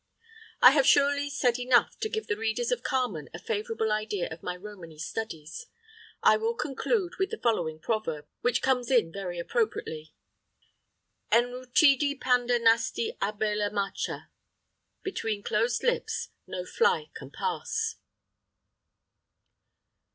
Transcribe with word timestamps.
I 0.63 0.71
have 0.71 0.87
surely 0.87 1.29
said 1.29 1.59
enough 1.59 1.95
to 1.99 2.09
give 2.09 2.25
the 2.25 2.35
readers 2.35 2.71
of 2.71 2.81
Carmen 2.81 3.29
a 3.35 3.39
favourable 3.39 3.91
idea 3.91 4.27
of 4.31 4.41
my 4.41 4.55
Romany 4.55 4.97
studies. 4.97 5.67
I 6.23 6.37
will 6.37 6.55
conclude 6.55 7.17
with 7.19 7.29
the 7.29 7.37
following 7.37 7.79
proverb, 7.79 8.25
which 8.39 8.63
comes 8.63 8.89
in 8.89 9.11
very 9.13 9.37
appropriately: 9.37 10.15
En 11.31 11.51
retudi 11.51 12.19
panda 12.19 12.57
nasti 12.57 13.15
abela 13.21 13.69
macha. 13.71 14.31
"Between 15.03 15.43
closed 15.43 15.83
lips 15.83 16.29
no 16.47 16.65
fly 16.65 17.11
can 17.13 17.29
pass." 17.29 17.97